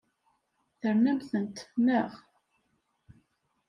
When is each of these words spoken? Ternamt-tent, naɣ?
Ternamt-tent, 0.81 1.57
naɣ? 1.85 2.11